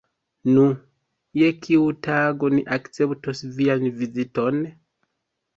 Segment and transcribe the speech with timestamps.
[0.53, 0.61] Nu,
[1.41, 4.59] je kiu tago ni akceptos vian viziton?